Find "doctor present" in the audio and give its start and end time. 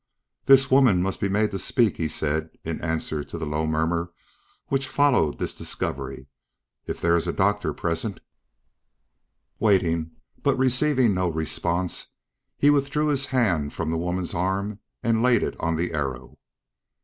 7.31-8.19